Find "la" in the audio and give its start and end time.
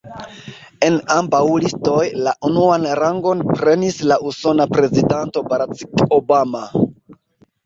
2.27-2.33, 4.13-4.19